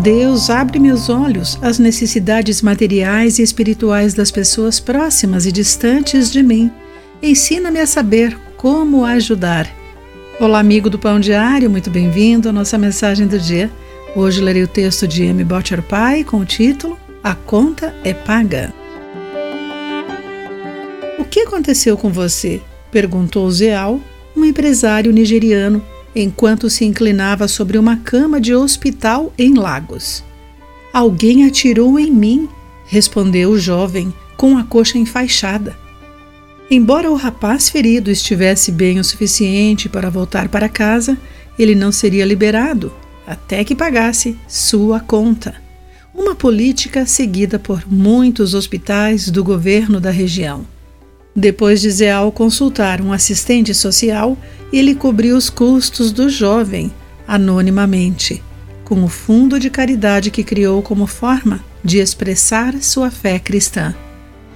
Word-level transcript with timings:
Deus, 0.00 0.48
abre 0.48 0.78
meus 0.78 1.10
olhos 1.10 1.58
às 1.60 1.78
necessidades 1.78 2.62
materiais 2.62 3.38
e 3.38 3.42
espirituais 3.42 4.14
das 4.14 4.30
pessoas 4.30 4.80
próximas 4.80 5.44
e 5.44 5.52
distantes 5.52 6.32
de 6.32 6.42
mim. 6.42 6.72
Ensina-me 7.22 7.78
a 7.78 7.86
saber 7.86 8.34
como 8.56 9.04
ajudar. 9.04 9.70
Olá, 10.40 10.58
amigo 10.58 10.88
do 10.88 10.98
Pão 10.98 11.20
Diário, 11.20 11.68
muito 11.68 11.90
bem-vindo 11.90 12.48
à 12.48 12.52
nossa 12.52 12.78
mensagem 12.78 13.26
do 13.26 13.38
dia. 13.38 13.70
Hoje 14.16 14.40
lerei 14.40 14.62
o 14.62 14.68
texto 14.68 15.06
de 15.06 15.24
M. 15.24 15.44
Butcher 15.44 15.82
Pai 15.82 16.24
com 16.24 16.38
o 16.38 16.46
título 16.46 16.98
A 17.22 17.34
Conta 17.34 17.94
é 18.02 18.14
Paga. 18.14 18.72
O 21.18 21.24
que 21.24 21.40
aconteceu 21.40 21.98
com 21.98 22.08
você? 22.08 22.62
perguntou 22.90 23.50
Zeal, 23.50 24.00
um 24.34 24.46
empresário 24.46 25.12
nigeriano 25.12 25.84
enquanto 26.14 26.68
se 26.68 26.84
inclinava 26.84 27.46
sobre 27.46 27.78
uma 27.78 27.96
cama 27.96 28.40
de 28.40 28.54
hospital 28.54 29.32
em 29.38 29.54
Lagos. 29.54 30.24
Alguém 30.92 31.46
atirou 31.46 31.98
em 31.98 32.10
mim, 32.10 32.48
respondeu 32.86 33.50
o 33.50 33.58
jovem 33.58 34.12
com 34.36 34.58
a 34.58 34.64
coxa 34.64 34.98
enfaixada. 34.98 35.76
Embora 36.70 37.10
o 37.10 37.16
rapaz 37.16 37.68
ferido 37.68 38.10
estivesse 38.10 38.72
bem 38.72 38.98
o 38.98 39.04
suficiente 39.04 39.88
para 39.88 40.10
voltar 40.10 40.48
para 40.48 40.68
casa, 40.68 41.18
ele 41.58 41.74
não 41.74 41.92
seria 41.92 42.24
liberado 42.24 42.92
até 43.26 43.62
que 43.62 43.76
pagasse 43.76 44.36
sua 44.48 44.98
conta. 44.98 45.54
Uma 46.12 46.34
política 46.34 47.06
seguida 47.06 47.58
por 47.58 47.86
muitos 47.86 48.54
hospitais 48.54 49.30
do 49.30 49.44
governo 49.44 50.00
da 50.00 50.10
região. 50.10 50.66
Depois 51.40 51.80
de 51.80 51.90
Zeal 51.90 52.30
consultar 52.30 53.00
um 53.00 53.14
assistente 53.14 53.72
social, 53.72 54.36
ele 54.70 54.94
cobriu 54.94 55.34
os 55.38 55.48
custos 55.48 56.12
do 56.12 56.28
jovem, 56.28 56.92
anonimamente, 57.26 58.42
com 58.84 59.02
o 59.02 59.08
fundo 59.08 59.58
de 59.58 59.70
caridade 59.70 60.30
que 60.30 60.44
criou 60.44 60.82
como 60.82 61.06
forma 61.06 61.64
de 61.82 61.96
expressar 61.96 62.74
sua 62.82 63.10
fé 63.10 63.38
cristã. 63.38 63.94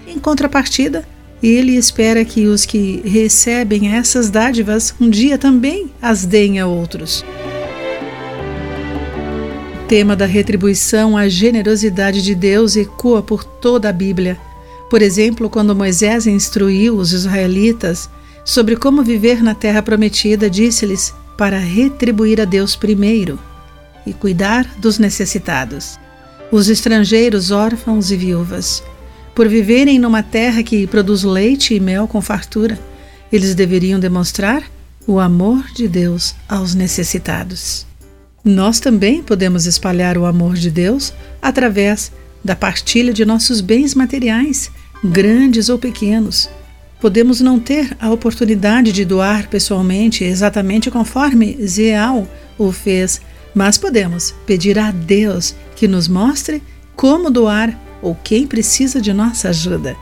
Em 0.06 0.18
contrapartida, 0.18 1.08
ele 1.42 1.74
espera 1.74 2.22
que 2.22 2.44
os 2.44 2.66
que 2.66 3.00
recebem 3.02 3.94
essas 3.94 4.28
dádivas 4.28 4.94
um 5.00 5.08
dia 5.08 5.38
também 5.38 5.90
as 6.02 6.26
deem 6.26 6.60
a 6.60 6.66
outros. 6.66 7.24
O 9.82 9.86
tema 9.88 10.14
da 10.14 10.26
retribuição 10.26 11.16
à 11.16 11.30
generosidade 11.30 12.20
de 12.20 12.34
Deus 12.34 12.76
ecoa 12.76 13.22
por 13.22 13.42
toda 13.42 13.88
a 13.88 13.92
Bíblia. 13.92 14.38
Por 14.90 15.02
exemplo, 15.02 15.48
quando 15.50 15.74
Moisés 15.74 16.26
instruiu 16.26 16.96
os 16.96 17.12
israelitas 17.12 18.08
sobre 18.44 18.76
como 18.76 19.02
viver 19.02 19.42
na 19.42 19.54
terra 19.54 19.82
prometida, 19.82 20.50
disse-lhes 20.50 21.14
para 21.36 21.58
retribuir 21.58 22.40
a 22.40 22.44
Deus 22.44 22.76
primeiro 22.76 23.38
e 24.06 24.12
cuidar 24.12 24.64
dos 24.78 24.98
necessitados, 24.98 25.98
os 26.52 26.68
estrangeiros, 26.68 27.50
órfãos 27.50 28.10
e 28.10 28.16
viúvas. 28.16 28.82
Por 29.34 29.48
viverem 29.48 29.98
numa 29.98 30.22
terra 30.22 30.62
que 30.62 30.86
produz 30.86 31.24
leite 31.24 31.74
e 31.74 31.80
mel 31.80 32.06
com 32.06 32.20
fartura, 32.20 32.78
eles 33.32 33.54
deveriam 33.54 33.98
demonstrar 33.98 34.62
o 35.06 35.18
amor 35.18 35.64
de 35.74 35.88
Deus 35.88 36.34
aos 36.48 36.74
necessitados. 36.74 37.86
Nós 38.44 38.78
também 38.78 39.22
podemos 39.22 39.66
espalhar 39.66 40.16
o 40.18 40.26
amor 40.26 40.54
de 40.54 40.70
Deus 40.70 41.12
através 41.40 42.12
da 42.44 42.54
partilha 42.54 43.12
de 43.12 43.24
nossos 43.24 43.60
bens 43.60 43.94
materiais, 43.94 44.70
grandes 45.02 45.68
ou 45.68 45.78
pequenos, 45.78 46.48
Podemos 47.04 47.38
não 47.38 47.60
ter 47.60 47.94
a 48.00 48.10
oportunidade 48.10 48.90
de 48.90 49.04
doar 49.04 49.50
pessoalmente 49.50 50.24
exatamente 50.24 50.90
conforme 50.90 51.54
Zeal 51.66 52.26
o 52.56 52.72
fez, 52.72 53.20
mas 53.54 53.76
podemos 53.76 54.34
pedir 54.46 54.78
a 54.78 54.90
Deus 54.90 55.54
que 55.76 55.86
nos 55.86 56.08
mostre 56.08 56.62
como 56.96 57.30
doar 57.30 57.78
ou 58.00 58.14
quem 58.14 58.46
precisa 58.46 59.02
de 59.02 59.12
nossa 59.12 59.50
ajuda. 59.50 59.94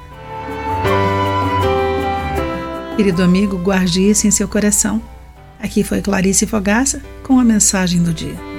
Querido 2.96 3.24
amigo, 3.24 3.58
guarde 3.58 4.08
isso 4.08 4.28
em 4.28 4.30
seu 4.30 4.46
coração. 4.46 5.02
Aqui 5.58 5.82
foi 5.82 6.00
Clarice 6.00 6.46
Fogaça 6.46 7.02
com 7.24 7.36
a 7.40 7.44
mensagem 7.44 8.00
do 8.00 8.14
dia. 8.14 8.51